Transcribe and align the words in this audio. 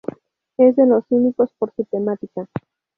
Es 0.57 0.75
de 0.77 0.87
los 0.87 1.03
únicos 1.09 1.53
por 1.59 1.71
su 1.75 1.85
temática. 1.85 2.49